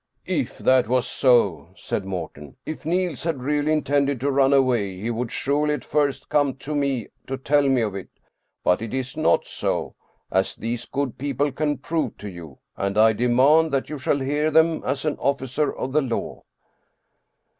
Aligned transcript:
"If 0.41 0.57
that 0.57 0.87
was 0.87 1.05
so," 1.05 1.67
said 1.75 2.05
Morten," 2.05 2.55
if 2.65 2.87
Niels 2.87 3.21
had 3.21 3.39
really 3.39 3.71
intended 3.71 4.19
to 4.21 4.31
run 4.31 4.51
away, 4.51 4.99
he 4.99 5.11
would 5.11 5.31
surely 5.31 5.75
at 5.75 5.85
first 5.85 6.27
come 6.27 6.55
to 6.55 6.73
me 6.73 7.09
to 7.27 7.37
tell 7.37 7.61
me 7.61 7.81
of 7.81 7.93
it. 7.93 8.09
But 8.63 8.81
it 8.81 8.95
is 8.95 9.15
not 9.15 9.45
so, 9.45 9.93
as 10.31 10.55
these 10.55 10.87
good 10.87 11.19
people 11.19 11.51
can 11.51 11.77
prove 11.77 12.17
to 12.17 12.31
you, 12.31 12.57
and 12.75 12.97
I 12.97 13.13
demand 13.13 13.69
that 13.73 13.91
you 13.91 13.99
shall 13.99 14.21
hear 14.21 14.49
them 14.49 14.81
as 14.83 15.05
an 15.05 15.17
officer 15.19 15.71
of 15.71 15.91
the 15.91 16.01
law." 16.01 16.41